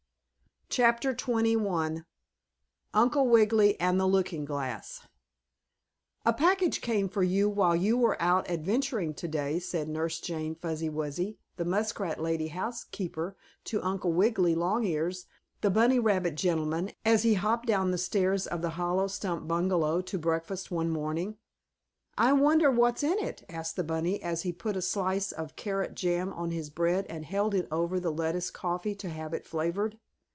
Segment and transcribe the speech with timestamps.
[0.69, 2.05] CHAPTER XXI
[2.93, 5.01] UNCLE WIGGILY AND THE LOOKING GLASS
[6.25, 10.87] "A package came for you while you were out adventuring today," said Nurse Jane Fuzzy
[10.87, 13.35] Wuzzy, the muskrat lady housekeeper,
[13.65, 15.25] to Uncle Wiggily Longears,
[15.59, 19.99] the bunny rabbit gentleman, as he hopped down the stairs of the hollow stump bungalow
[19.99, 21.35] to breakfast one morning.
[22.17, 25.95] "I wonder what's in it?" asked the bunny as he put a slice of carrot
[25.95, 29.99] jam on his bread and held it over the lettuce coffee to have it flavored.